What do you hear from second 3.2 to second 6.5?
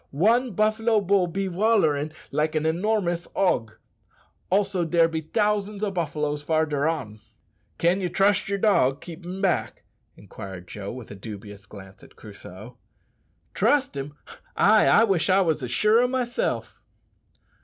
hog. Also, dere be t'ousands o' buffaloes